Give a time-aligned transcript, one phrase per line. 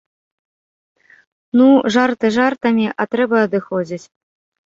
[1.59, 4.03] Ну, жарты жартамі, а трэба адыходзіць.